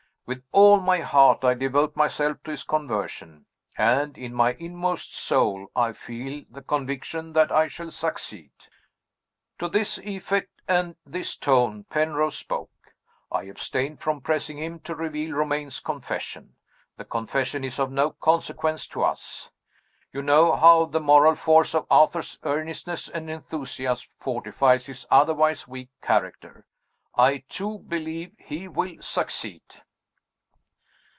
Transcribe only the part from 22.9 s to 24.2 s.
and enthusiasm